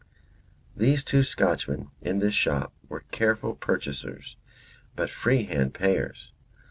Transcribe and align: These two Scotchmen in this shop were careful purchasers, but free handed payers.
These 0.75 1.03
two 1.03 1.21
Scotchmen 1.21 1.91
in 2.01 2.17
this 2.17 2.33
shop 2.33 2.73
were 2.89 3.05
careful 3.11 3.53
purchasers, 3.53 4.35
but 4.95 5.11
free 5.11 5.43
handed 5.43 5.75
payers. 5.75 6.33